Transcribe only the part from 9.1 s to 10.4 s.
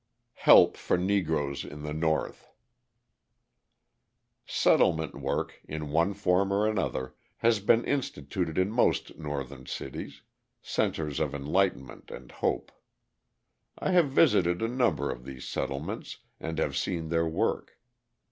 Northern cities,